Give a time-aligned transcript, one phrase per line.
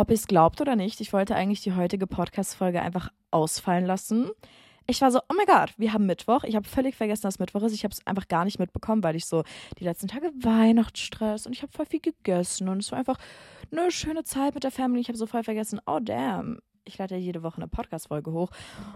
[0.00, 4.30] Ob ihr es glaubt oder nicht, ich wollte eigentlich die heutige Podcast-Folge einfach ausfallen lassen.
[4.86, 6.42] Ich war so, oh mein Gott, wir haben Mittwoch.
[6.44, 7.74] Ich habe völlig vergessen, dass Mittwoch ist.
[7.74, 9.44] Ich habe es einfach gar nicht mitbekommen, weil ich so
[9.78, 13.18] die letzten Tage Weihnachtsstress und ich habe voll viel gegessen und es war einfach
[13.70, 15.02] eine schöne Zeit mit der Family.
[15.02, 18.52] Ich habe so voll vergessen, oh damn, ich lade ja jede Woche eine Podcast-Folge hoch.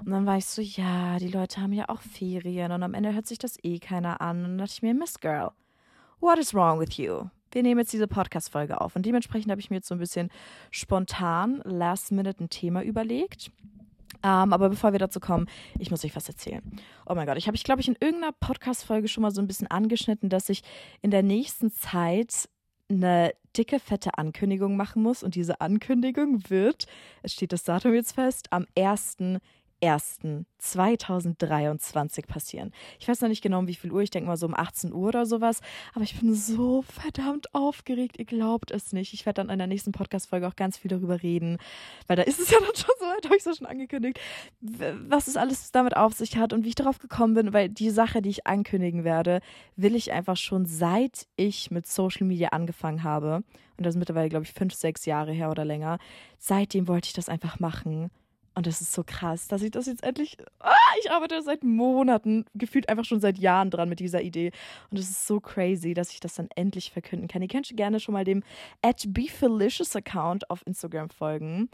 [0.06, 3.12] Und dann war ich so, ja, die Leute haben ja auch Ferien und am Ende
[3.12, 4.38] hört sich das eh keiner an.
[4.38, 5.50] Und dann dachte ich mir, Miss Girl,
[6.20, 7.28] what is wrong with you?
[7.54, 8.96] Wir nehmen jetzt diese Podcast-Folge auf.
[8.96, 10.28] Und dementsprechend habe ich mir jetzt so ein bisschen
[10.72, 13.52] spontan, last minute ein Thema überlegt.
[14.24, 15.46] Ähm, aber bevor wir dazu kommen,
[15.78, 16.62] ich muss euch was erzählen.
[17.06, 19.46] Oh mein Gott, ich habe, ich glaube ich, in irgendeiner Podcast-Folge schon mal so ein
[19.46, 20.62] bisschen angeschnitten, dass ich
[21.00, 22.48] in der nächsten Zeit
[22.90, 25.22] eine dicke, fette Ankündigung machen muss.
[25.22, 26.86] Und diese Ankündigung wird,
[27.22, 29.38] es steht das Datum jetzt fest, am 1.
[29.92, 32.72] 1.1.2023 passieren.
[32.98, 34.92] Ich weiß noch nicht genau, um wie viel Uhr, ich denke mal so um 18
[34.92, 35.60] Uhr oder sowas,
[35.94, 39.14] aber ich bin so verdammt aufgeregt, ihr glaubt es nicht.
[39.14, 41.58] Ich werde dann in der nächsten Podcast-Folge auch ganz viel darüber reden,
[42.06, 44.18] weil da ist es ja dann schon so weit, habe ich ja schon angekündigt,
[44.60, 47.90] was es alles damit auf sich hat und wie ich darauf gekommen bin, weil die
[47.90, 49.40] Sache, die ich ankündigen werde,
[49.76, 53.44] will ich einfach schon seit ich mit Social Media angefangen habe,
[53.76, 55.98] und das ist mittlerweile, glaube ich, fünf, sechs Jahre her oder länger,
[56.38, 58.10] seitdem wollte ich das einfach machen.
[58.54, 60.36] Und das ist so krass, dass ich das jetzt endlich.
[60.60, 64.52] Ah, ich arbeite seit Monaten, gefühlt einfach schon seit Jahren dran mit dieser Idee.
[64.90, 67.42] Und es ist so crazy, dass ich das dann endlich verkünden kann.
[67.42, 68.44] Ihr könnt gerne schon mal dem
[68.82, 71.68] at BeFelicious Account auf Instagram folgen.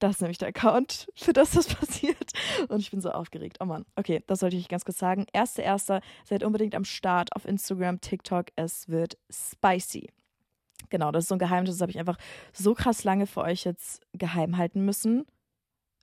[0.00, 2.32] Das ist nämlich der Account, für das das passiert.
[2.68, 3.58] Und ich bin so aufgeregt.
[3.60, 3.86] Oh Mann.
[3.96, 5.24] Okay, das sollte ich ganz kurz sagen.
[5.32, 8.46] Erster, erster, seid unbedingt am Start auf Instagram, TikTok.
[8.56, 10.10] Es wird spicy.
[10.90, 12.18] Genau, das ist so ein Geheimnis, das habe ich einfach
[12.52, 15.24] so krass lange für euch jetzt geheim halten müssen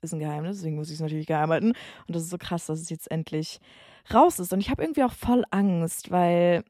[0.02, 1.72] ist ein Geheimnis, deswegen muss ich es natürlich geheim halten.
[2.06, 3.60] Und das ist so krass, dass es jetzt endlich
[4.12, 4.52] raus ist.
[4.52, 6.64] Und ich habe irgendwie auch voll Angst, weil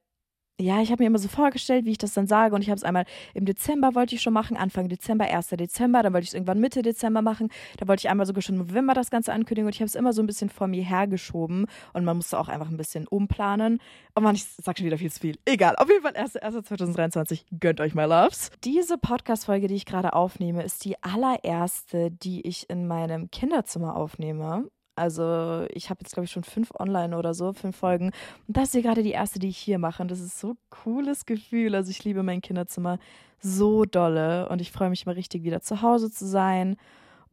[0.61, 2.55] ja, ich habe mir immer so vorgestellt, wie ich das dann sage.
[2.55, 5.49] Und ich habe es einmal im Dezember wollte ich schon machen, Anfang Dezember, 1.
[5.49, 7.49] Dezember, dann wollte ich es irgendwann Mitte Dezember machen.
[7.79, 9.67] Da wollte ich einmal sogar schon im November das Ganze ankündigen.
[9.67, 11.67] Und ich habe es immer so ein bisschen vor mir hergeschoben.
[11.93, 13.81] Und man musste auch einfach ein bisschen umplanen.
[14.15, 15.39] Oh man, ich sag schon wieder viel zu viel.
[15.45, 15.77] Egal.
[15.77, 16.33] Auf jeden Fall 1.
[16.33, 17.47] 2023.
[17.59, 18.51] Gönnt euch mal Loves.
[18.65, 24.69] Diese Podcast-Folge, die ich gerade aufnehme, ist die allererste, die ich in meinem Kinderzimmer aufnehme.
[25.01, 28.13] Also ich habe jetzt, glaube ich, schon fünf online oder so, fünf Folgen.
[28.47, 30.03] Und das ist hier gerade die erste, die ich hier mache.
[30.03, 31.75] Und das ist so ein cooles Gefühl.
[31.75, 32.99] Also ich liebe mein Kinderzimmer
[33.41, 34.49] so dolle.
[34.51, 36.77] Und ich freue mich immer richtig, wieder zu Hause zu sein.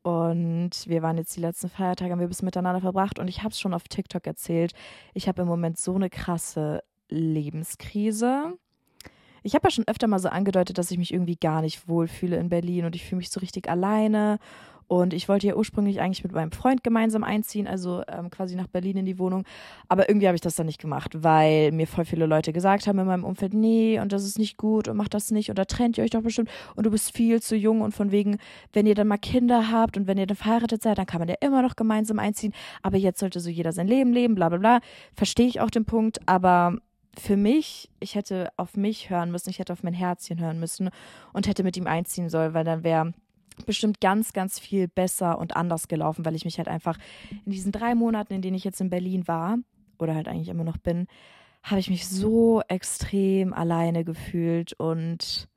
[0.01, 3.19] Und wir waren jetzt die letzten Feiertage, haben wir bis miteinander verbracht.
[3.19, 4.73] Und ich habe es schon auf TikTok erzählt.
[5.13, 8.57] Ich habe im Moment so eine krasse Lebenskrise.
[9.43, 12.37] Ich habe ja schon öfter mal so angedeutet, dass ich mich irgendwie gar nicht wohlfühle
[12.37, 14.39] in Berlin und ich fühle mich so richtig alleine
[14.87, 18.67] und ich wollte ja ursprünglich eigentlich mit meinem Freund gemeinsam einziehen, also ähm, quasi nach
[18.67, 19.43] Berlin in die Wohnung.
[19.89, 22.97] Aber irgendwie habe ich das dann nicht gemacht, weil mir voll viele Leute gesagt haben
[22.99, 25.65] in meinem Umfeld, nee, und das ist nicht gut und macht das nicht und da
[25.65, 28.37] trennt ihr euch doch bestimmt und du bist viel zu jung und von wegen,
[28.71, 31.27] wenn ihr dann mal Kinder habt und wenn ihr dann verheiratet seid, dann kann man
[31.27, 32.53] ja immer noch gemeinsam einziehen.
[32.81, 34.79] Aber jetzt sollte so jeder sein Leben leben, bla bla bla.
[35.13, 36.77] Verstehe ich auch den Punkt, aber
[37.19, 40.89] für mich, ich hätte auf mich hören müssen, ich hätte auf mein Herzchen hören müssen
[41.33, 43.13] und hätte mit ihm einziehen sollen, weil dann wäre
[43.65, 46.97] bestimmt ganz, ganz viel besser und anders gelaufen, weil ich mich halt einfach
[47.45, 49.57] in diesen drei Monaten, in denen ich jetzt in Berlin war,
[49.99, 51.07] oder halt eigentlich immer noch bin,
[51.63, 55.47] habe ich mich so extrem alleine gefühlt und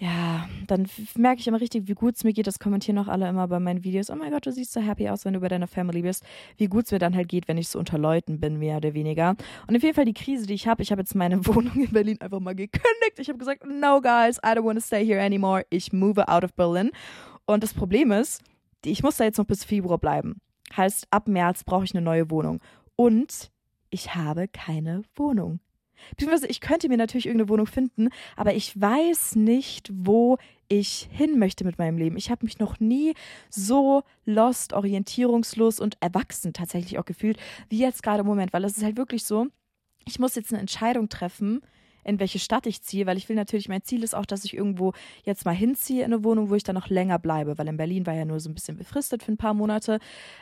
[0.00, 2.46] ja, dann merke ich immer richtig, wie gut es mir geht.
[2.46, 4.08] Das kommentieren auch alle immer bei meinen Videos.
[4.08, 6.24] Oh mein Gott, du siehst so happy aus, wenn du bei deiner Family bist.
[6.56, 8.94] Wie gut es mir dann halt geht, wenn ich so unter Leuten bin, mehr oder
[8.94, 9.36] weniger.
[9.66, 10.82] Und auf jeden Fall die Krise, die ich habe.
[10.82, 13.18] Ich habe jetzt meine Wohnung in Berlin einfach mal gekündigt.
[13.18, 15.66] Ich habe gesagt, no guys, I don't want to stay here anymore.
[15.68, 16.92] Ich move out of Berlin.
[17.44, 18.42] Und das Problem ist,
[18.86, 20.40] ich muss da jetzt noch bis Februar bleiben.
[20.74, 22.60] Heißt, ab März brauche ich eine neue Wohnung.
[22.96, 23.50] Und
[23.90, 25.60] ich habe keine Wohnung.
[26.10, 30.38] Beziehungsweise ich könnte mir natürlich irgendeine Wohnung finden, aber ich weiß nicht, wo
[30.68, 32.16] ich hin möchte mit meinem Leben.
[32.16, 33.14] Ich habe mich noch nie
[33.50, 38.76] so lost, orientierungslos und erwachsen tatsächlich auch gefühlt, wie jetzt gerade im Moment, weil es
[38.76, 39.48] ist halt wirklich so,
[40.06, 41.60] ich muss jetzt eine Entscheidung treffen,
[42.04, 44.54] in welche Stadt ich ziehe, weil ich will natürlich, mein Ziel ist auch, dass ich
[44.54, 44.92] irgendwo
[45.24, 48.06] jetzt mal hinziehe in eine Wohnung, wo ich dann noch länger bleibe, weil in Berlin
[48.06, 49.98] war ja nur so ein bisschen befristet für ein paar Monate.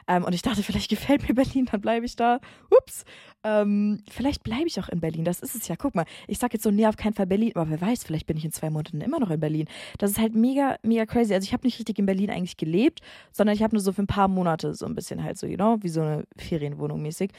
[0.07, 2.41] Ähm, und ich dachte, vielleicht gefällt mir Berlin, dann bleibe ich da.
[2.71, 3.05] Ups.
[3.45, 5.25] Ähm, vielleicht bleibe ich auch in Berlin.
[5.25, 5.77] Das ist es ja.
[5.77, 8.27] Guck mal, ich sage jetzt so, nee, auf keinen Fall Berlin, aber wer weiß, vielleicht
[8.27, 9.67] bin ich in zwei Monaten immer noch in Berlin.
[9.99, 11.35] Das ist halt mega, mega crazy.
[11.35, 13.01] Also ich habe nicht richtig in Berlin eigentlich gelebt,
[13.33, 15.57] sondern ich habe nur so für ein paar Monate so ein bisschen halt so, you
[15.57, 17.31] know, wie so eine Ferienwohnung mäßig.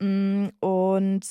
[0.00, 1.24] Mm, und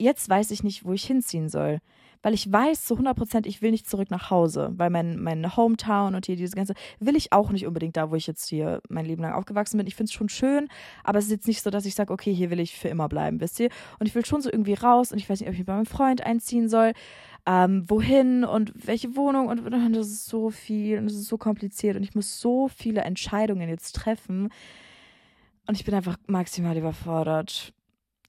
[0.00, 1.78] jetzt weiß ich nicht, wo ich hinziehen soll.
[2.22, 5.56] weil ich weiß zu 100 Prozent, ich will nicht zurück nach Hause, weil mein, mein
[5.56, 8.82] Hometown und hier diese ganze, will ich auch nicht unbedingt da, wo ich jetzt hier
[8.90, 9.86] mein Leben lang aufgewachsen bin.
[9.86, 10.68] Ich finde es schon schön,
[11.02, 13.08] aber es ist jetzt nicht so, dass ich sage, okay, hier will ich für immer
[13.08, 13.70] bleiben, wisst ihr?
[13.98, 15.86] Und ich will schon so irgendwie raus und ich weiß nicht, ob ich bei meinem
[15.86, 16.92] Freund einziehen soll,
[17.46, 21.38] ähm, wohin und welche Wohnung und, und das ist so viel und es ist so
[21.38, 24.50] kompliziert und ich muss so viele Entscheidungen jetzt treffen
[25.66, 27.72] und ich bin einfach maximal überfordert.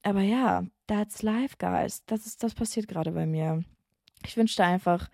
[0.03, 2.03] Aber ja, that's life, guys.
[2.05, 3.63] Das ist, das passiert gerade bei mir.
[4.25, 5.09] Ich wünschte einfach,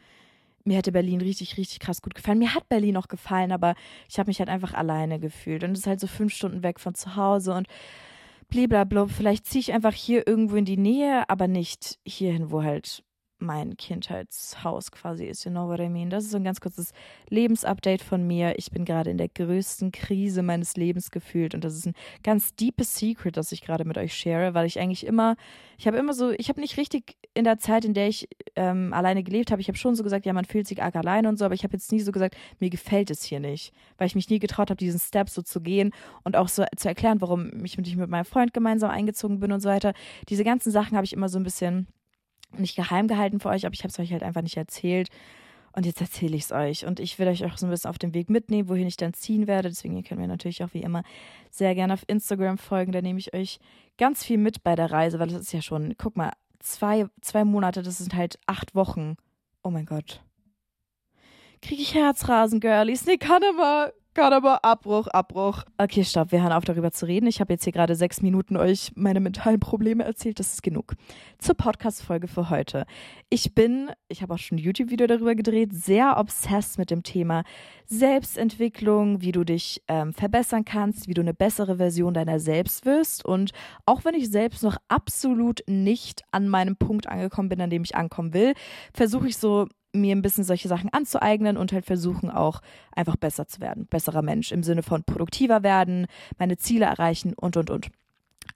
[0.63, 2.39] mir hätte Berlin richtig, richtig krass gut gefallen.
[2.39, 3.75] Mir hat Berlin auch gefallen, aber
[4.09, 5.63] ich habe mich halt einfach alleine gefühlt.
[5.63, 7.67] Und es ist halt so fünf Stunden weg von zu Hause und
[8.49, 9.07] blablabla.
[9.07, 13.03] Vielleicht ziehe ich einfach hier irgendwo in die Nähe, aber nicht hierhin, wo halt
[13.39, 15.45] mein Kindheitshaus quasi ist.
[15.45, 16.09] You know what I mean?
[16.09, 16.91] Das ist so ein ganz kurzes
[17.29, 18.57] Lebensupdate von mir.
[18.57, 21.93] Ich bin gerade in der größten Krise meines Lebens gefühlt und das ist ein
[22.23, 25.35] ganz deepes Secret, das ich gerade mit euch share, weil ich eigentlich immer,
[25.77, 28.93] ich habe immer so, ich habe nicht richtig in der Zeit, in der ich ähm,
[28.93, 31.37] alleine gelebt habe, ich habe schon so gesagt, ja, man fühlt sich arg alleine und
[31.37, 34.15] so, aber ich habe jetzt nie so gesagt, mir gefällt es hier nicht, weil ich
[34.15, 35.91] mich nie getraut habe, diesen Step so zu gehen
[36.23, 39.69] und auch so zu erklären, warum ich mit meinem Freund gemeinsam eingezogen bin und so
[39.69, 39.93] weiter.
[40.29, 41.87] Diese ganzen Sachen habe ich immer so ein bisschen
[42.57, 45.09] nicht geheim gehalten für euch, aber ich habe es euch halt einfach nicht erzählt.
[45.73, 46.87] Und jetzt erzähle ich es euch.
[46.87, 49.13] Und ich will euch auch so ein bisschen auf den Weg mitnehmen, wohin ich dann
[49.13, 49.69] ziehen werde.
[49.69, 51.03] Deswegen ihr könnt mir natürlich auch wie immer
[51.51, 52.91] sehr gerne auf Instagram folgen.
[52.91, 53.59] Da nehme ich euch
[53.97, 57.45] ganz viel mit bei der Reise, weil das ist ja schon, guck mal, zwei, zwei
[57.45, 59.17] Monate, das sind halt acht Wochen.
[59.63, 60.23] Oh mein Gott.
[61.61, 63.05] Kriege ich Herzrasen, Girlies?
[63.05, 63.93] Nee, kann aber.
[64.17, 65.63] Gott, aber Abbruch, Abbruch.
[65.77, 67.27] Okay, stopp, wir hören auf darüber zu reden.
[67.27, 70.39] Ich habe jetzt hier gerade sechs Minuten euch meine mentalen Probleme erzählt.
[70.39, 70.95] Das ist genug.
[71.37, 72.87] Zur Podcast-Folge für heute.
[73.29, 77.43] Ich bin, ich habe auch schon ein YouTube-Video darüber gedreht, sehr obsessed mit dem Thema
[77.85, 83.23] Selbstentwicklung, wie du dich ähm, verbessern kannst, wie du eine bessere Version deiner selbst wirst.
[83.23, 83.51] Und
[83.85, 87.95] auch wenn ich selbst noch absolut nicht an meinem Punkt angekommen bin, an dem ich
[87.95, 88.55] ankommen will,
[88.95, 89.67] versuche ich so
[90.01, 92.61] mir ein bisschen solche Sachen anzueignen und halt versuchen auch
[92.95, 96.07] einfach besser zu werden, besserer Mensch im Sinne von produktiver werden,
[96.37, 97.89] meine Ziele erreichen und und und.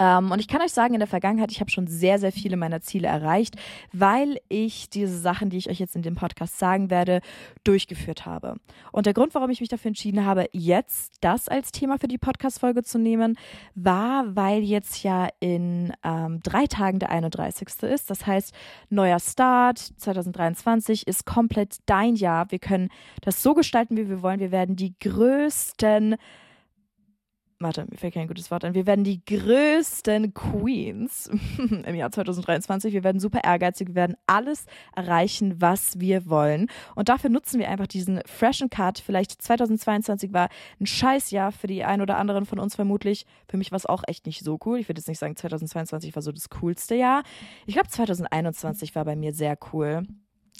[0.02, 2.58] Ähm, und ich kann euch sagen, in der Vergangenheit, ich habe schon sehr, sehr viele
[2.58, 3.56] meiner Ziele erreicht,
[3.94, 7.22] weil ich diese Sachen, die ich euch jetzt in dem Podcast sagen werde,
[7.64, 8.56] durchgeführt habe.
[8.92, 12.18] Und der Grund, warum ich mich dafür entschieden habe, jetzt das als Thema für die
[12.18, 13.38] Podcast-Folge zu nehmen,
[13.76, 17.68] war, weil jetzt ja in ähm, drei Tagen der 31.
[17.84, 18.10] ist.
[18.10, 18.56] Das heißt,
[18.90, 22.50] neuer Start 2023 ist komplett dein Jahr.
[22.50, 22.90] Wir können
[23.22, 24.40] das so gestalten, wie wir wollen.
[24.40, 26.16] Wir werden die größten
[27.62, 28.74] warte, mir fällt kein gutes Wort ein.
[28.74, 31.30] Wir werden die größten Queens
[31.86, 32.94] im Jahr 2023.
[32.94, 33.90] Wir werden super ehrgeizig.
[33.90, 34.66] Wir werden alles
[34.96, 36.68] erreichen, was wir wollen.
[36.96, 39.00] Und dafür nutzen wir einfach diesen freshen Cut.
[39.00, 40.50] Vielleicht 2022 war
[40.80, 43.26] ein Scheißjahr für die ein oder anderen von uns vermutlich.
[43.48, 44.80] Für mich war es auch echt nicht so cool.
[44.80, 47.24] Ich würde jetzt nicht sagen, 2022 war so das coolste Jahr.
[47.66, 50.04] Ich glaube, 2021 war bei mir sehr cool.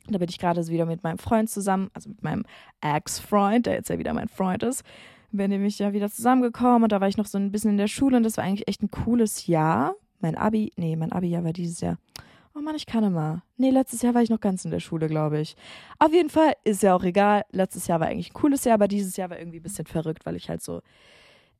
[0.08, 2.44] Da bin ich gerade wieder mit meinem Freund zusammen, also mit meinem
[2.82, 4.84] Ex-Freund, der jetzt ja wieder mein Freund ist
[5.32, 7.88] bin nämlich ja wieder zusammengekommen und da war ich noch so ein bisschen in der
[7.88, 9.96] Schule und das war eigentlich echt ein cooles Jahr.
[10.20, 11.98] Mein Abi, nee, mein Abi-Jahr war dieses Jahr.
[12.54, 13.44] Oh Mann, ich kann immer.
[13.58, 15.56] Nee, letztes Jahr war ich noch ganz in der Schule, glaube ich.
[16.00, 17.46] Auf jeden Fall ist ja auch egal.
[17.52, 20.26] Letztes Jahr war eigentlich ein cooles Jahr, aber dieses Jahr war irgendwie ein bisschen verrückt,
[20.26, 20.82] weil ich halt so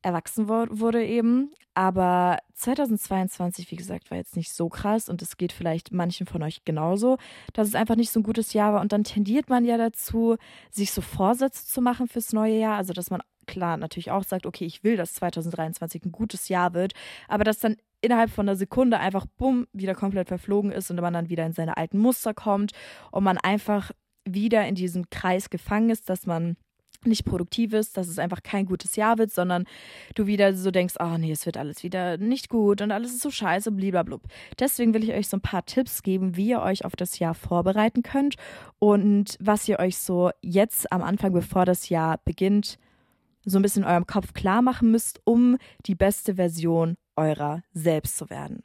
[0.02, 1.52] erwachsen wurde eben.
[1.74, 6.42] Aber 2022, wie gesagt, war jetzt nicht so krass und es geht vielleicht manchen von
[6.42, 7.16] euch genauso,
[7.54, 8.82] dass es einfach nicht so ein gutes Jahr war.
[8.82, 10.36] Und dann tendiert man ja dazu,
[10.70, 12.76] sich so Vorsätze zu machen fürs neue Jahr.
[12.76, 16.74] Also, dass man klar natürlich auch sagt, okay, ich will, dass 2023 ein gutes Jahr
[16.74, 16.92] wird,
[17.28, 21.14] aber dass dann innerhalb von einer Sekunde einfach bumm wieder komplett verflogen ist und man
[21.14, 22.72] dann wieder in seine alten Muster kommt
[23.10, 23.92] und man einfach
[24.24, 26.56] wieder in diesem Kreis gefangen ist, dass man
[27.06, 29.64] nicht produktiv ist, dass es einfach kein gutes Jahr wird, sondern
[30.14, 33.22] du wieder so denkst, oh nee, es wird alles wieder nicht gut und alles ist
[33.22, 34.22] so scheiße, blub.
[34.58, 37.34] Deswegen will ich euch so ein paar Tipps geben, wie ihr euch auf das Jahr
[37.34, 38.36] vorbereiten könnt
[38.78, 42.78] und was ihr euch so jetzt am Anfang, bevor das Jahr beginnt,
[43.44, 45.56] so ein bisschen in eurem Kopf klar machen müsst, um
[45.86, 48.62] die beste Version eurer selbst zu werden.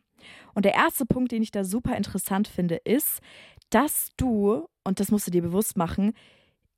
[0.54, 3.20] Und der erste Punkt, den ich da super interessant finde, ist,
[3.70, 6.14] dass du, und das musst du dir bewusst machen,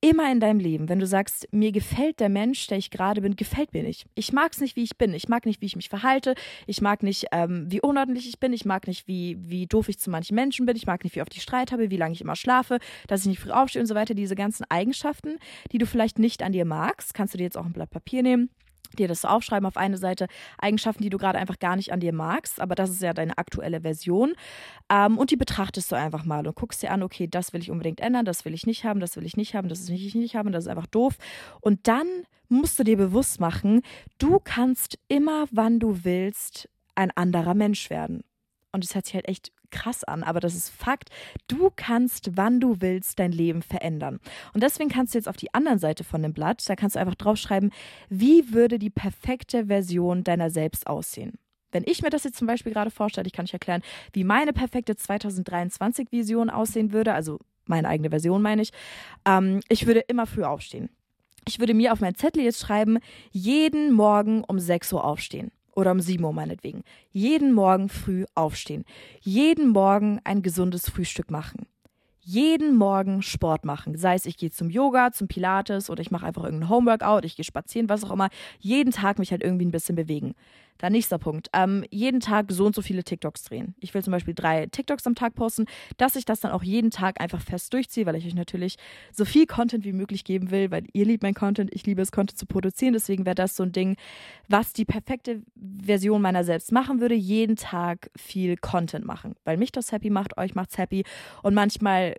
[0.01, 3.35] immer in deinem Leben, wenn du sagst, mir gefällt der Mensch, der ich gerade bin,
[3.35, 4.05] gefällt mir nicht.
[4.15, 5.13] Ich mag es nicht, wie ich bin.
[5.13, 6.35] Ich mag nicht, wie ich mich verhalte.
[6.67, 8.53] Ich mag nicht, ähm, wie unordentlich ich bin.
[8.53, 10.75] Ich mag nicht, wie, wie doof ich zu manchen Menschen bin.
[10.75, 13.27] Ich mag nicht, wie oft ich Streit habe, wie lange ich immer schlafe, dass ich
[13.27, 14.13] nicht früh aufstehe und so weiter.
[14.13, 15.37] Diese ganzen Eigenschaften,
[15.71, 18.23] die du vielleicht nicht an dir magst, kannst du dir jetzt auch ein Blatt Papier
[18.23, 18.49] nehmen
[18.97, 20.27] dir das aufschreiben auf eine Seite,
[20.57, 23.37] Eigenschaften, die du gerade einfach gar nicht an dir magst, aber das ist ja deine
[23.37, 24.33] aktuelle Version.
[24.89, 27.71] Ähm, und die betrachtest du einfach mal und guckst dir an, okay, das will ich
[27.71, 30.15] unbedingt ändern, das will ich nicht haben, das will ich nicht haben, das will ich
[30.15, 31.17] nicht haben, das ist einfach doof.
[31.61, 32.07] Und dann
[32.47, 33.81] musst du dir bewusst machen,
[34.17, 38.23] du kannst immer, wann du willst, ein anderer Mensch werden.
[38.71, 41.09] Und es hört sich halt echt krass an, aber das ist Fakt.
[41.47, 44.19] Du kannst, wann du willst, dein Leben verändern.
[44.53, 46.99] Und deswegen kannst du jetzt auf die anderen Seite von dem Blatt, da kannst du
[46.99, 47.71] einfach draufschreiben,
[48.09, 51.37] wie würde die perfekte Version deiner selbst aussehen.
[51.71, 53.83] Wenn ich mir das jetzt zum Beispiel gerade vorstelle, ich kann euch erklären,
[54.13, 58.71] wie meine perfekte 2023-Vision aussehen würde, also meine eigene Version meine ich,
[59.25, 60.89] ähm, ich würde immer früh aufstehen.
[61.47, 62.99] Ich würde mir auf mein Zettel jetzt schreiben,
[63.31, 65.51] jeden Morgen um 6 Uhr aufstehen.
[65.79, 66.83] Oder um 7 Uhr meinetwegen.
[67.13, 68.83] Jeden Morgen früh aufstehen.
[69.21, 71.67] Jeden Morgen ein gesundes Frühstück machen
[72.21, 73.97] jeden Morgen Sport machen.
[73.97, 77.35] Sei es, ich gehe zum Yoga, zum Pilates oder ich mache einfach irgendein Homeworkout, ich
[77.35, 78.29] gehe spazieren, was auch immer.
[78.59, 80.35] Jeden Tag mich halt irgendwie ein bisschen bewegen.
[80.79, 81.49] Dann nächster Punkt.
[81.53, 83.75] Ähm, jeden Tag so und so viele TikToks drehen.
[83.79, 85.65] Ich will zum Beispiel drei TikToks am Tag posten,
[85.97, 88.77] dass ich das dann auch jeden Tag einfach fest durchziehe, weil ich euch natürlich
[89.11, 92.11] so viel Content wie möglich geben will, weil ihr liebt mein Content, ich liebe es,
[92.11, 92.93] Content zu produzieren.
[92.93, 93.97] Deswegen wäre das so ein Ding,
[94.47, 99.35] was die perfekte Version meiner selbst machen würde, jeden Tag viel Content machen.
[99.43, 101.03] Weil mich das happy macht, euch macht's happy.
[101.43, 102.15] Und manchmal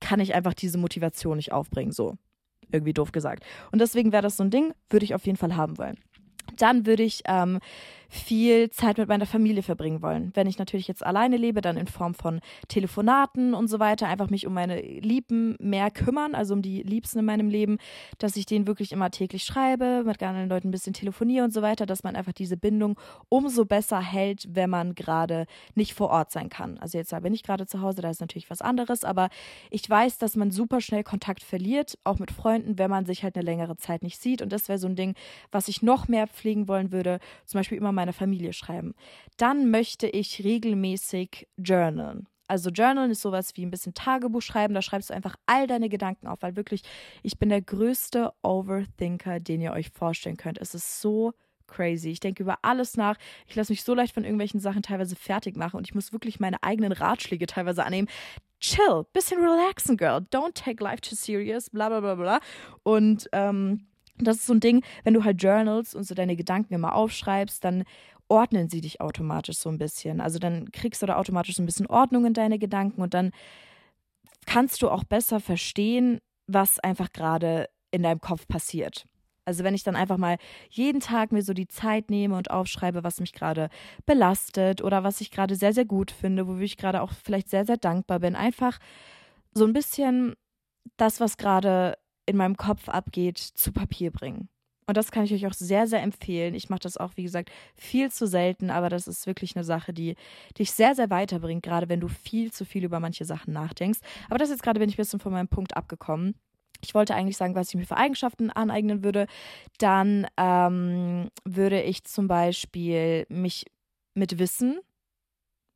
[0.00, 1.92] kann ich einfach diese Motivation nicht aufbringen.
[1.92, 2.18] So,
[2.70, 3.44] irgendwie doof gesagt.
[3.70, 5.96] Und deswegen wäre das so ein Ding, würde ich auf jeden Fall haben wollen.
[6.56, 7.58] Dann würde ich ähm,
[8.12, 10.32] viel Zeit mit meiner Familie verbringen wollen.
[10.34, 14.28] Wenn ich natürlich jetzt alleine lebe, dann in Form von Telefonaten und so weiter, einfach
[14.28, 17.78] mich um meine Lieben mehr kümmern, also um die Liebsten in meinem Leben,
[18.18, 21.62] dass ich denen wirklich immer täglich schreibe, mit anderen Leuten ein bisschen telefoniere und so
[21.62, 23.00] weiter, dass man einfach diese Bindung
[23.30, 26.76] umso besser hält, wenn man gerade nicht vor Ort sein kann.
[26.78, 29.30] Also jetzt bin ich gerade zu Hause, da ist natürlich was anderes, aber
[29.70, 33.36] ich weiß, dass man super schnell Kontakt verliert, auch mit Freunden, wenn man sich halt
[33.36, 34.42] eine längere Zeit nicht sieht.
[34.42, 35.14] Und das wäre so ein Ding,
[35.50, 37.18] was ich noch mehr pflegen wollen würde.
[37.46, 38.94] Zum Beispiel immer meiner Familie schreiben.
[39.36, 42.28] Dann möchte ich regelmäßig journalen.
[42.48, 45.88] Also Journalen ist sowas wie ein bisschen Tagebuch schreiben, da schreibst du einfach all deine
[45.88, 46.82] Gedanken auf, weil wirklich,
[47.22, 50.58] ich bin der größte Overthinker, den ihr euch vorstellen könnt.
[50.58, 51.32] Es ist so
[51.66, 52.10] crazy.
[52.10, 53.16] Ich denke über alles nach.
[53.46, 56.40] Ich lasse mich so leicht von irgendwelchen Sachen teilweise fertig machen und ich muss wirklich
[56.40, 58.08] meine eigenen Ratschläge teilweise annehmen.
[58.60, 60.18] Chill, bisschen relaxen, girl.
[60.30, 62.40] Don't take life too serious, bla bla bla bla.
[62.82, 63.86] Und ähm,
[64.24, 67.64] das ist so ein Ding, wenn du halt journals und so deine Gedanken immer aufschreibst,
[67.64, 67.84] dann
[68.28, 70.20] ordnen sie dich automatisch so ein bisschen.
[70.20, 73.32] Also dann kriegst du da automatisch so ein bisschen Ordnung in deine Gedanken und dann
[74.46, 79.06] kannst du auch besser verstehen, was einfach gerade in deinem Kopf passiert.
[79.44, 80.36] Also wenn ich dann einfach mal
[80.70, 83.70] jeden Tag mir so die Zeit nehme und aufschreibe, was mich gerade
[84.06, 87.64] belastet oder was ich gerade sehr, sehr gut finde, wofür ich gerade auch vielleicht sehr,
[87.64, 88.36] sehr dankbar bin.
[88.36, 88.78] Einfach
[89.52, 90.34] so ein bisschen
[90.96, 94.48] das, was gerade in meinem Kopf abgeht, zu Papier bringen.
[94.86, 96.54] Und das kann ich euch auch sehr, sehr empfehlen.
[96.54, 99.92] Ich mache das auch, wie gesagt, viel zu selten, aber das ist wirklich eine Sache,
[99.92, 100.16] die
[100.58, 104.00] dich sehr, sehr weiterbringt, gerade wenn du viel zu viel über manche Sachen nachdenkst.
[104.28, 106.34] Aber das jetzt gerade bin ich ein bisschen von meinem Punkt abgekommen.
[106.84, 109.28] Ich wollte eigentlich sagen, was ich mir für Eigenschaften aneignen würde.
[109.78, 113.66] Dann ähm, würde ich zum Beispiel mich
[114.14, 114.80] mit Wissen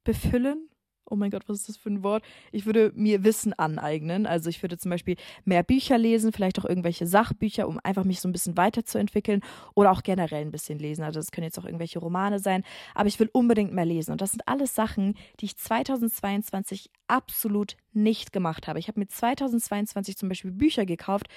[0.03, 0.69] befüllen
[1.11, 2.23] oh mein Gott, was ist das für ein Wort?
[2.53, 4.27] Ich würde mir Wissen aneignen.
[4.27, 8.21] Also ich würde zum Beispiel mehr Bücher lesen, vielleicht auch irgendwelche Sachbücher, um einfach mich
[8.21, 9.43] so ein bisschen weiterzuentwickeln
[9.75, 11.03] oder auch generell ein bisschen lesen.
[11.03, 14.13] Also das können jetzt auch irgendwelche Romane sein, aber ich will unbedingt mehr lesen.
[14.13, 18.79] Und das sind alles Sachen, die ich 2022 absolut nicht gemacht habe.
[18.79, 21.29] Ich habe mir 2022 zum Beispiel Bücher gekauft,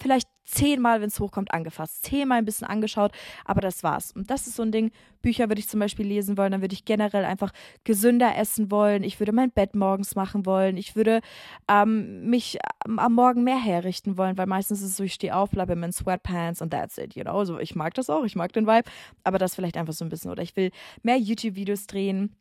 [0.00, 3.12] vielleicht zehnmal, wenn es hochkommt, angefasst, zehnmal ein bisschen angeschaut,
[3.44, 4.12] aber das war's.
[4.12, 4.90] Und das ist so ein Ding.
[5.22, 7.52] Bücher würde ich zum Beispiel lesen wollen, dann würde ich generell einfach
[7.84, 9.04] gesünder essen wollen.
[9.04, 10.76] Ich würde mein Bett morgens machen wollen.
[10.76, 11.20] Ich würde
[11.68, 15.50] ähm, mich am Morgen mehr herrichten wollen, weil meistens ist es so, ich stehe auf,
[15.50, 17.44] bleibe in meinen Sweatpants und that's it, you know.
[17.44, 18.88] So, ich mag das auch, ich mag den Vibe,
[19.24, 20.30] aber das vielleicht einfach so ein bisschen.
[20.30, 20.70] Oder ich will
[21.02, 22.34] mehr YouTube-Videos drehen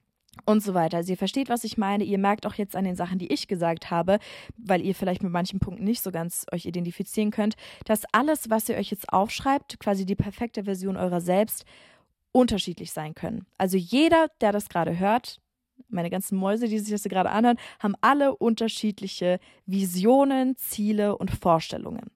[0.46, 0.98] und so weiter.
[0.98, 2.04] Also ihr versteht, was ich meine.
[2.04, 4.20] Ihr merkt auch jetzt an den Sachen, die ich gesagt habe,
[4.58, 7.56] weil ihr vielleicht mit manchen Punkten nicht so ganz euch identifizieren könnt,
[7.86, 11.66] dass alles, was ihr euch jetzt aufschreibt, quasi die perfekte Version eurer selbst,
[12.32, 13.46] unterschiedlich sein können.
[13.58, 15.40] Also jeder, der das gerade hört,
[15.88, 22.12] meine ganzen Mäuse, die sich das gerade anhören, haben alle unterschiedliche Visionen, Ziele und Vorstellungen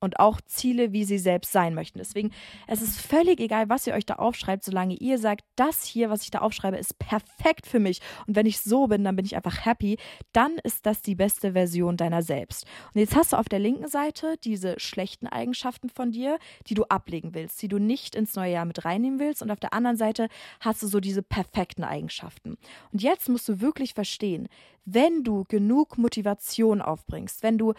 [0.00, 1.98] und auch Ziele, wie sie selbst sein möchten.
[1.98, 2.30] Deswegen,
[2.66, 6.22] es ist völlig egal, was ihr euch da aufschreibt, solange ihr sagt, das hier, was
[6.22, 8.00] ich da aufschreibe, ist perfekt für mich.
[8.26, 9.98] Und wenn ich so bin, dann bin ich einfach happy.
[10.32, 12.66] Dann ist das die beste Version deiner selbst.
[12.94, 16.84] Und jetzt hast du auf der linken Seite diese schlechten Eigenschaften von dir, die du
[16.84, 19.42] ablegen willst, die du nicht ins neue Jahr mit reinnehmen willst.
[19.42, 20.28] Und auf der anderen Seite
[20.60, 22.56] hast du so diese perfekten Eigenschaften.
[22.92, 24.48] Und jetzt musst du wirklich verstehen,
[24.84, 27.74] wenn du genug Motivation aufbringst, wenn du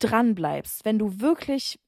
[0.00, 1.78] dran bleibst, wenn du wirklich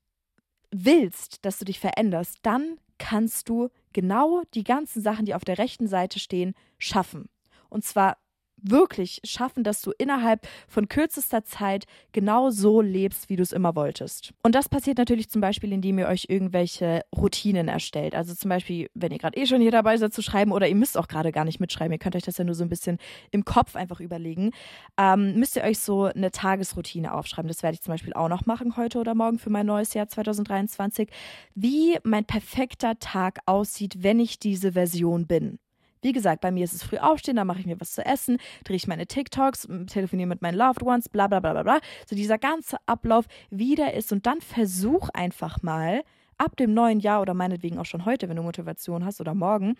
[0.70, 5.58] willst, dass du dich veränderst, dann kannst du genau die ganzen Sachen, die auf der
[5.58, 7.28] rechten Seite stehen, schaffen.
[7.68, 8.18] Und zwar
[8.62, 13.74] wirklich schaffen, dass du innerhalb von kürzester Zeit genau so lebst, wie du es immer
[13.74, 14.32] wolltest.
[14.42, 18.14] Und das passiert natürlich zum Beispiel, indem ihr euch irgendwelche Routinen erstellt.
[18.14, 20.74] Also zum Beispiel, wenn ihr gerade eh schon hier dabei seid zu schreiben oder ihr
[20.74, 22.98] müsst auch gerade gar nicht mitschreiben, ihr könnt euch das ja nur so ein bisschen
[23.30, 24.52] im Kopf einfach überlegen,
[24.98, 27.48] ähm, müsst ihr euch so eine Tagesroutine aufschreiben.
[27.48, 30.08] Das werde ich zum Beispiel auch noch machen heute oder morgen für mein neues Jahr
[30.08, 31.08] 2023.
[31.54, 35.58] Wie mein perfekter Tag aussieht, wenn ich diese Version bin.
[36.02, 38.38] Wie gesagt, bei mir ist es früh aufstehen, dann mache ich mir was zu essen,
[38.64, 41.80] drehe ich meine TikToks, telefoniere mit meinen Loved Ones, bla bla bla bla bla.
[42.06, 44.12] So dieser ganze Ablauf, wie der ist.
[44.12, 46.02] Und dann versuch einfach mal,
[46.42, 49.76] ab dem neuen Jahr oder meinetwegen auch schon heute, wenn du Motivation hast oder morgen,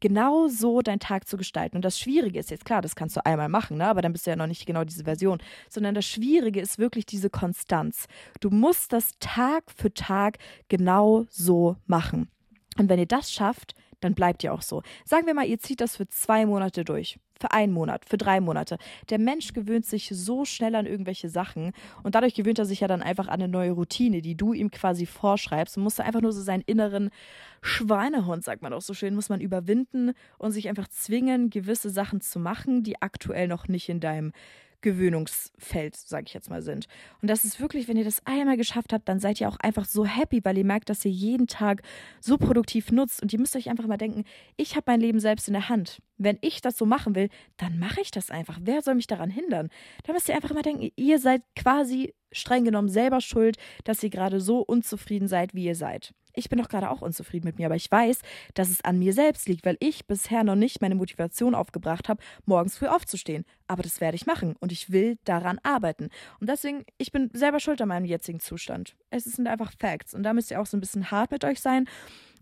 [0.00, 1.76] genau so deinen Tag zu gestalten.
[1.76, 3.86] Und das Schwierige ist jetzt klar, das kannst du einmal machen, ne?
[3.86, 7.04] aber dann bist du ja noch nicht genau diese Version, sondern das Schwierige ist wirklich
[7.04, 8.06] diese Konstanz.
[8.40, 12.30] Du musst das Tag für Tag genau so machen.
[12.78, 14.82] Und wenn ihr das schafft, dann bleibt ihr auch so.
[15.04, 18.40] Sagen wir mal, ihr zieht das für zwei Monate durch, für einen Monat, für drei
[18.40, 18.78] Monate.
[19.10, 21.72] Der Mensch gewöhnt sich so schnell an irgendwelche Sachen
[22.02, 24.70] und dadurch gewöhnt er sich ja dann einfach an eine neue Routine, die du ihm
[24.70, 27.10] quasi vorschreibst und musst einfach nur so seinen inneren
[27.62, 32.20] Schweinehund, sagt man auch so schön, muss man überwinden und sich einfach zwingen, gewisse Sachen
[32.20, 34.32] zu machen, die aktuell noch nicht in deinem
[34.80, 36.86] Gewöhnungsfeld, sage ich jetzt mal, sind.
[37.22, 39.84] Und das ist wirklich, wenn ihr das einmal geschafft habt, dann seid ihr auch einfach
[39.84, 41.82] so happy, weil ihr merkt, dass ihr jeden Tag
[42.20, 43.22] so produktiv nutzt.
[43.22, 44.24] Und ihr müsst euch einfach mal denken,
[44.56, 46.00] ich habe mein Leben selbst in der Hand.
[46.18, 48.58] Wenn ich das so machen will, dann mache ich das einfach.
[48.62, 49.68] Wer soll mich daran hindern?
[50.04, 54.10] Da müsst ihr einfach mal denken, ihr seid quasi streng genommen selber schuld, dass ihr
[54.10, 57.66] gerade so unzufrieden seid, wie ihr seid ich bin doch gerade auch unzufrieden mit mir,
[57.66, 58.20] aber ich weiß,
[58.54, 62.22] dass es an mir selbst liegt, weil ich bisher noch nicht meine Motivation aufgebracht habe,
[62.44, 63.44] morgens früh aufzustehen.
[63.66, 66.10] Aber das werde ich machen und ich will daran arbeiten.
[66.38, 68.96] Und deswegen, ich bin selber schuld an meinem jetzigen Zustand.
[69.10, 71.60] Es sind einfach Facts und da müsst ihr auch so ein bisschen hart mit euch
[71.60, 71.88] sein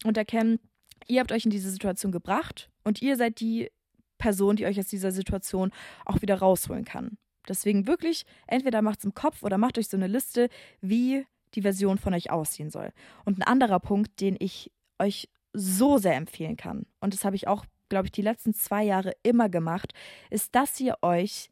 [0.05, 0.59] und erkennen,
[1.07, 3.71] ihr habt euch in diese Situation gebracht und ihr seid die
[4.19, 5.71] Person, die euch aus dieser Situation
[6.05, 7.17] auch wieder rausholen kann.
[7.49, 10.49] Deswegen wirklich, entweder macht es im Kopf oder macht euch so eine Liste,
[10.81, 12.93] wie die Version von euch aussehen soll.
[13.25, 17.49] Und ein anderer Punkt, den ich euch so sehr empfehlen kann, und das habe ich
[17.49, 19.93] auch, glaube ich, die letzten zwei Jahre immer gemacht,
[20.31, 21.51] ist, dass ihr euch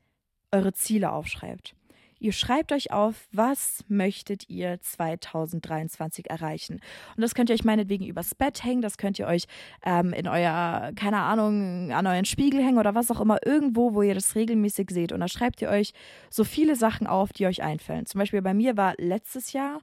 [0.50, 1.74] eure Ziele aufschreibt.
[2.22, 6.74] Ihr schreibt euch auf, was möchtet ihr 2023 erreichen.
[7.16, 9.46] Und das könnt ihr euch meinetwegen übers Bett hängen, das könnt ihr euch
[9.84, 14.02] ähm, in euer, keine Ahnung, an euren Spiegel hängen oder was auch immer, irgendwo, wo
[14.02, 15.10] ihr das regelmäßig seht.
[15.10, 15.94] Und da schreibt ihr euch
[16.30, 18.06] so viele Sachen auf, die euch einfallen.
[18.06, 19.80] Zum Beispiel bei mir war letztes Jahr,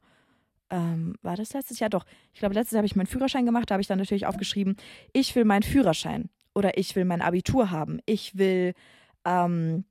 [0.69, 1.89] ähm, war das letztes Jahr?
[1.89, 2.05] Doch.
[2.33, 3.69] Ich glaube, letztes Jahr habe ich meinen Führerschein gemacht.
[3.69, 4.75] Da habe ich dann natürlich aufgeschrieben,
[5.13, 7.99] ich will meinen Führerschein oder ich will mein Abitur haben.
[8.05, 8.73] Ich will
[9.25, 9.85] ähm,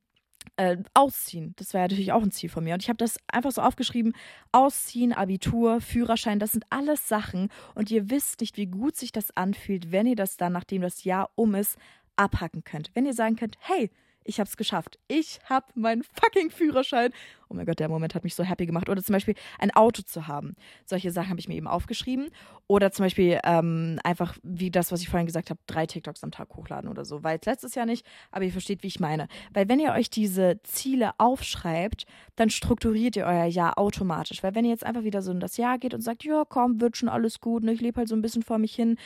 [0.55, 1.53] äh, ausziehen.
[1.57, 2.73] Das wäre natürlich auch ein Ziel von mir.
[2.73, 4.13] Und ich habe das einfach so aufgeschrieben:
[4.51, 7.49] Ausziehen, Abitur, Führerschein, das sind alles Sachen.
[7.75, 11.03] Und ihr wisst nicht, wie gut sich das anfühlt, wenn ihr das dann, nachdem das
[11.03, 11.77] Jahr um ist,
[12.15, 12.91] abhacken könnt.
[12.93, 13.89] Wenn ihr sagen könnt, hey,
[14.23, 14.99] ich habe es geschafft.
[15.07, 17.11] Ich habe meinen fucking Führerschein.
[17.49, 18.89] Oh mein Gott, der Moment hat mich so happy gemacht.
[18.89, 20.55] Oder zum Beispiel ein Auto zu haben.
[20.85, 22.29] Solche Sachen habe ich mir eben aufgeschrieben.
[22.67, 26.31] Oder zum Beispiel ähm, einfach wie das, was ich vorhin gesagt habe, drei TikToks am
[26.31, 27.23] Tag hochladen oder so.
[27.23, 29.27] Weil es letztes Jahr nicht, aber ihr versteht, wie ich meine.
[29.53, 32.05] Weil wenn ihr euch diese Ziele aufschreibt,
[32.35, 34.43] dann strukturiert ihr euer Jahr automatisch.
[34.43, 36.81] Weil wenn ihr jetzt einfach wieder so in das Jahr geht und sagt, ja, komm,
[36.81, 38.97] wird schon alles gut, ne, ich lebe halt so ein bisschen vor mich hin,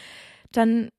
[0.52, 0.90] dann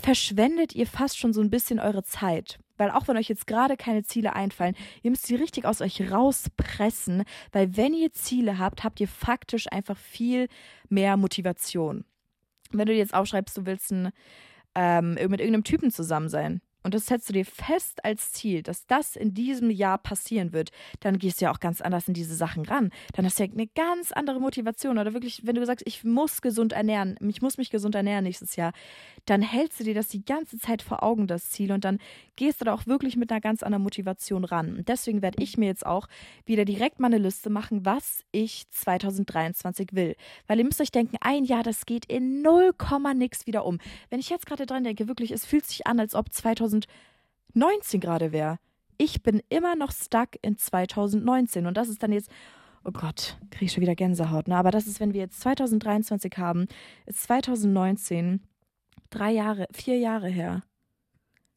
[0.00, 2.58] verschwendet ihr fast schon so ein bisschen eure Zeit.
[2.82, 6.10] Weil auch wenn euch jetzt gerade keine Ziele einfallen, ihr müsst sie richtig aus euch
[6.10, 10.48] rauspressen, weil wenn ihr Ziele habt, habt ihr faktisch einfach viel
[10.88, 12.04] mehr Motivation.
[12.72, 14.10] Wenn du jetzt aufschreibst, du willst ein,
[14.74, 18.86] ähm, mit irgendeinem Typen zusammen sein, und das setzt du dir fest als Ziel, dass
[18.86, 22.34] das in diesem Jahr passieren wird, dann gehst du ja auch ganz anders in diese
[22.34, 22.90] Sachen ran.
[23.14, 24.98] Dann hast du ja eine ganz andere Motivation.
[24.98, 28.56] Oder wirklich, wenn du sagst, ich muss gesund ernähren, ich muss mich gesund ernähren nächstes
[28.56, 28.72] Jahr,
[29.26, 31.72] dann hältst du dir das die ganze Zeit vor Augen, das Ziel.
[31.72, 31.98] Und dann
[32.36, 34.76] gehst du da auch wirklich mit einer ganz anderen Motivation ran.
[34.78, 36.08] Und deswegen werde ich mir jetzt auch
[36.44, 40.16] wieder direkt mal eine Liste machen, was ich 2023 will.
[40.48, 42.72] Weil ihr müsst euch denken, ein Jahr, das geht in 0,
[43.14, 43.78] nix wieder um.
[44.10, 48.00] Wenn ich jetzt gerade dran denke, wirklich, es fühlt sich an, als ob 2023 2019
[48.00, 48.58] gerade wäre.
[48.98, 52.30] Ich bin immer noch stuck in 2019 und das ist dann jetzt,
[52.84, 54.56] oh Gott, kriege ich schon wieder Gänsehaut, ne?
[54.56, 56.66] Aber das ist, wenn wir jetzt 2023 haben,
[57.06, 58.42] ist 2019
[59.10, 60.62] drei Jahre, vier Jahre her.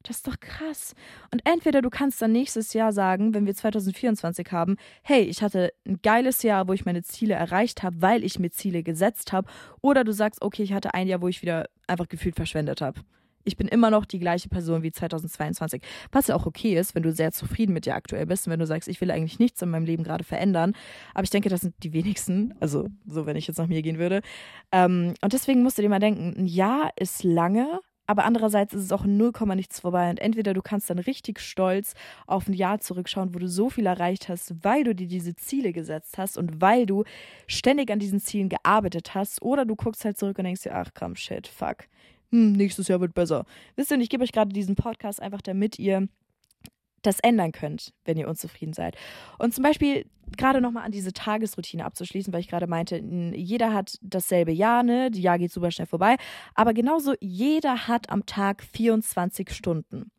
[0.04, 0.94] Das ist doch krass.
[1.32, 5.74] Und entweder du kannst dann nächstes Jahr sagen, wenn wir 2024 haben, hey, ich hatte
[5.88, 9.50] ein geiles Jahr, wo ich meine Ziele erreicht habe, weil ich mir Ziele gesetzt habe,
[9.82, 13.02] oder du sagst, okay, ich hatte ein Jahr, wo ich wieder einfach gefühlt verschwendet habe
[13.46, 15.82] ich bin immer noch die gleiche Person wie 2022.
[16.12, 18.60] Was ja auch okay ist, wenn du sehr zufrieden mit dir aktuell bist und wenn
[18.60, 20.74] du sagst, ich will eigentlich nichts in meinem Leben gerade verändern.
[21.14, 22.54] Aber ich denke, das sind die wenigsten.
[22.60, 24.22] Also, so, wenn ich jetzt nach mir gehen würde.
[24.72, 28.84] Ähm, und deswegen musst du dir mal denken, ein Jahr ist lange, aber andererseits ist
[28.84, 30.10] es auch 0, nichts vorbei.
[30.10, 31.94] Und entweder du kannst dann richtig stolz
[32.28, 35.74] auf ein Jahr zurückschauen, wo du so viel erreicht hast, weil du dir diese Ziele
[35.74, 37.04] gesetzt hast und weil du
[37.48, 39.42] ständig an diesen Zielen gearbeitet hast.
[39.42, 41.88] Oder du guckst halt zurück und denkst dir, ach komm, shit, fuck.
[42.32, 43.46] Hm, nächstes Jahr wird besser.
[43.76, 46.08] Wisst ihr, ich gebe euch gerade diesen Podcast einfach, damit ihr
[47.06, 48.96] das ändern könnt, wenn ihr unzufrieden seid.
[49.38, 50.06] Und zum Beispiel
[50.38, 55.12] gerade nochmal an diese Tagesroutine abzuschließen, weil ich gerade meinte, jeder hat dasselbe Jahr, ne?
[55.12, 56.18] Die Jahr geht super schnell vorbei.
[56.56, 60.12] Aber genauso, jeder hat am Tag 24 Stunden.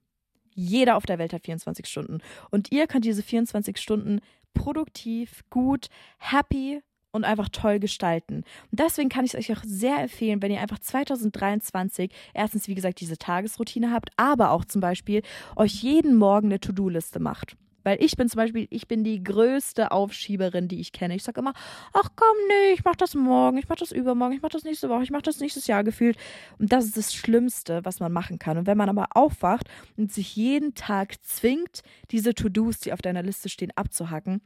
[0.55, 2.21] Jeder auf der Welt hat 24 Stunden.
[2.51, 4.21] Und ihr könnt diese 24 Stunden
[4.55, 5.89] produktiv, gut,
[6.19, 6.81] happy
[7.17, 8.45] und einfach toll gestalten.
[8.71, 12.75] Und deswegen kann ich es euch auch sehr empfehlen, wenn ihr einfach 2023 erstens, wie
[12.75, 15.23] gesagt, diese Tagesroutine habt, aber auch zum Beispiel
[15.57, 17.57] euch jeden Morgen eine To-Do-Liste macht.
[17.87, 21.15] Weil ich bin zum Beispiel, ich bin die größte Aufschieberin, die ich kenne.
[21.15, 21.53] Ich sage immer,
[21.93, 24.89] ach komm, nee, ich mach das morgen, ich mach das übermorgen, ich mach das nächste
[24.89, 26.17] Woche, ich mach das nächstes Jahr gefühlt.
[26.59, 28.59] Und das ist das Schlimmste, was man machen kann.
[28.59, 33.23] Und wenn man aber aufwacht und sich jeden Tag zwingt, diese To-Dos, die auf deiner
[33.23, 34.43] Liste stehen, abzuhacken,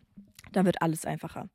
[0.52, 1.48] dann wird alles einfacher.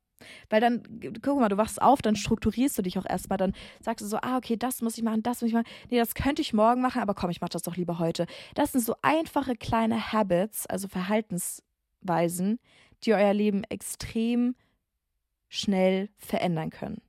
[0.48, 0.82] Weil dann,
[1.22, 4.18] guck mal, du wachst auf, dann strukturierst du dich auch erstmal, dann sagst du so,
[4.18, 5.66] ah, okay, das muss ich machen, das muss ich machen.
[5.90, 8.26] Nee, das könnte ich morgen machen, aber komm, ich mach das doch lieber heute.
[8.54, 12.58] Das sind so einfache kleine Habits, also Verhaltensweisen,
[13.04, 14.54] die euer Leben extrem
[15.48, 17.00] schnell verändern können.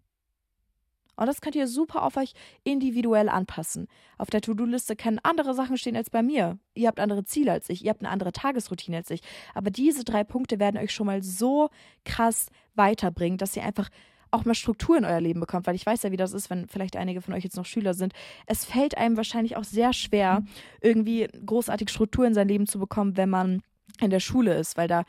[1.17, 3.87] Und das könnt ihr super auf euch individuell anpassen.
[4.17, 6.57] Auf der To-Do-Liste können andere Sachen stehen als bei mir.
[6.75, 9.21] Ihr habt andere Ziele als ich, ihr habt eine andere Tagesroutine als ich.
[9.53, 11.69] Aber diese drei Punkte werden euch schon mal so
[12.05, 13.89] krass weiterbringen, dass ihr einfach
[14.31, 16.67] auch mal Struktur in euer Leben bekommt, weil ich weiß ja, wie das ist, wenn
[16.67, 18.13] vielleicht einige von euch jetzt noch Schüler sind.
[18.45, 20.43] Es fällt einem wahrscheinlich auch sehr schwer,
[20.81, 23.61] irgendwie großartig Struktur in sein Leben zu bekommen, wenn man
[24.01, 25.03] in der Schule ist, weil da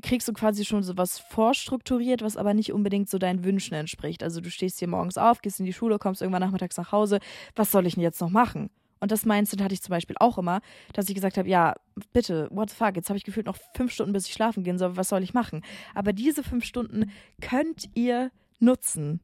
[0.00, 4.22] kriegst du quasi schon so was vorstrukturiert, was aber nicht unbedingt so deinen Wünschen entspricht.
[4.22, 7.18] Also du stehst hier morgens auf, gehst in die Schule, kommst irgendwann nachmittags nach Hause.
[7.54, 8.70] Was soll ich denn jetzt noch machen?
[9.00, 10.60] Und das Mindset hatte ich zum Beispiel auch immer,
[10.92, 11.74] dass ich gesagt habe, ja,
[12.12, 14.78] bitte, what the fuck, jetzt habe ich gefühlt noch fünf Stunden, bis ich schlafen gehen
[14.78, 15.62] soll, was soll ich machen?
[15.92, 19.18] Aber diese fünf Stunden könnt ihr nutzen.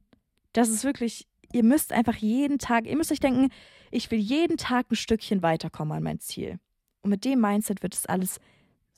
[0.53, 3.51] Das ist wirklich, ihr müsst einfach jeden Tag, ihr müsst euch denken,
[3.93, 6.59] ich will jeden Tag ein Stückchen weiterkommen an mein Ziel.
[7.03, 8.41] Und mit dem Mindset wird es alles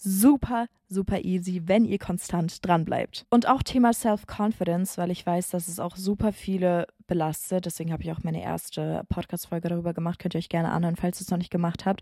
[0.03, 3.27] super, super easy, wenn ihr konstant dran bleibt.
[3.31, 7.67] Und auch Thema Self-Confidence, weil ich weiß, dass es auch super viele belastet.
[7.67, 10.19] Deswegen habe ich auch meine erste Podcast-Folge darüber gemacht.
[10.19, 12.01] Könnt ihr euch gerne anhören, falls ihr es noch nicht gemacht habt.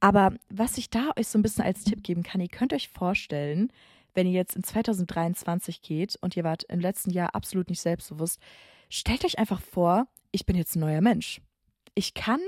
[0.00, 2.88] Aber was ich da euch so ein bisschen als Tipp geben kann, ihr könnt euch
[2.88, 3.72] vorstellen,
[4.14, 8.40] wenn ihr jetzt in 2023 geht und ihr wart im letzten Jahr absolut nicht selbstbewusst,
[8.90, 11.40] stellt euch einfach vor, ich bin jetzt ein neuer Mensch.
[11.94, 12.40] Ich kann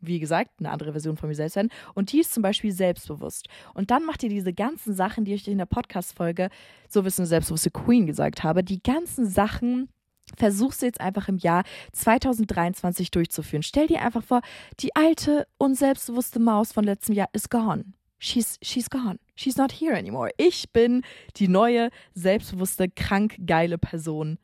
[0.00, 1.68] wie gesagt, eine andere Version von mir selbst sein.
[1.94, 3.48] Und die ist zum Beispiel selbstbewusst.
[3.74, 6.50] Und dann macht ihr diese ganzen Sachen, die ich euch in der Podcast-Folge,
[6.88, 9.88] so eine selbstbewusste Queen gesagt habe, die ganzen Sachen
[10.36, 13.62] versuchst du jetzt einfach im Jahr 2023 durchzuführen.
[13.62, 14.42] Stell dir einfach vor,
[14.80, 17.84] die alte, unselbstbewusste Maus von letztem Jahr ist gone.
[18.18, 19.18] She's, she's gone.
[19.36, 20.30] She's not here anymore.
[20.36, 21.02] Ich bin
[21.36, 24.38] die neue, selbstbewusste, krank geile Person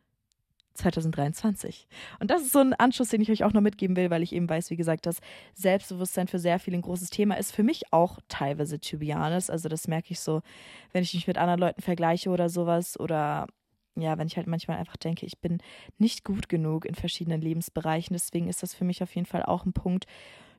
[0.75, 1.87] 2023.
[2.21, 4.33] Und das ist so ein Anschluss, den ich euch auch noch mitgeben will, weil ich
[4.33, 5.21] eben weiß, wie gesagt, dass
[5.55, 7.53] Selbstbewusstsein für sehr viele ein großes Thema ist.
[7.53, 9.51] Für mich auch teilweise, to be honest.
[9.51, 10.43] Also das merke ich so,
[10.93, 13.47] wenn ich mich mit anderen Leuten vergleiche oder sowas oder
[13.97, 15.59] ja, wenn ich halt manchmal einfach denke, ich bin
[15.99, 18.15] nicht gut genug in verschiedenen Lebensbereichen.
[18.15, 20.07] Deswegen ist das für mich auf jeden Fall auch ein Punkt.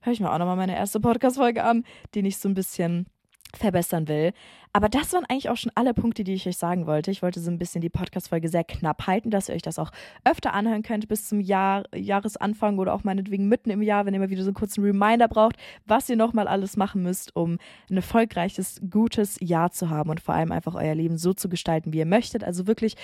[0.01, 3.07] Hör ich mir auch nochmal meine erste Podcast-Folge an, den ich so ein bisschen
[3.57, 4.33] verbessern will.
[4.73, 7.09] Aber das waren eigentlich auch schon alle Punkte, die ich euch sagen wollte.
[7.09, 9.91] Ich wollte so ein bisschen die Podcast-Folge sehr knapp halten, dass ihr euch das auch
[10.25, 14.19] öfter anhören könnt bis zum Jahr, Jahresanfang oder auch meinetwegen mitten im Jahr, wenn ihr
[14.19, 17.57] mal wieder so einen kurzen Reminder braucht, was ihr nochmal alles machen müsst, um
[17.89, 21.93] ein erfolgreiches, gutes Jahr zu haben und vor allem einfach euer Leben so zu gestalten,
[21.93, 22.43] wie ihr möchtet.
[22.43, 22.95] Also wirklich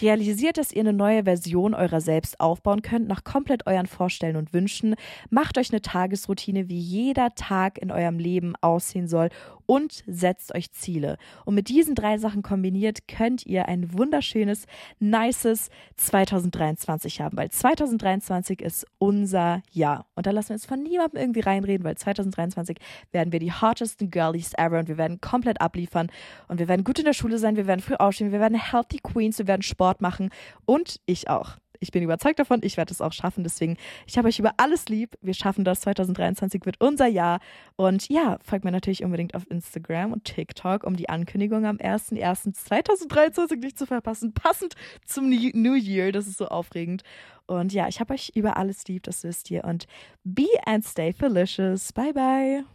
[0.00, 4.52] realisiert, dass ihr eine neue Version eurer selbst aufbauen könnt, nach komplett euren Vorstellen und
[4.52, 4.94] Wünschen.
[5.30, 9.30] Macht euch eine Tagesroutine, wie jeder Tag in eurem Leben aussehen soll
[9.66, 11.18] und setzt euch Ziele.
[11.44, 14.66] Und mit diesen drei Sachen kombiniert könnt ihr ein wunderschönes,
[15.00, 20.06] nices 2023 haben, weil 2023 ist unser Jahr.
[20.14, 22.78] Und da lassen wir uns von niemandem irgendwie reinreden, weil 2023
[23.12, 26.10] werden wir die hottesten Girlies ever und wir werden komplett abliefern
[26.48, 28.98] und wir werden gut in der Schule sein, wir werden früh aufstehen, wir werden healthy
[29.02, 30.30] Queens, wir werden Sport machen
[30.64, 33.44] und ich auch ich bin überzeugt davon, ich werde es auch schaffen.
[33.44, 35.16] Deswegen, ich habe euch über alles lieb.
[35.20, 35.80] Wir schaffen das.
[35.80, 37.40] 2023 wird unser Jahr.
[37.76, 43.56] Und ja, folgt mir natürlich unbedingt auf Instagram und TikTok, um die Ankündigung am 01.01.2023
[43.56, 44.32] nicht zu verpassen.
[44.32, 46.12] Passend zum New Year.
[46.12, 47.02] Das ist so aufregend.
[47.46, 49.64] Und ja, ich habe euch über alles lieb, das wisst ihr.
[49.64, 49.86] Und
[50.24, 51.92] be and stay delicious.
[51.92, 52.66] Bye, bye.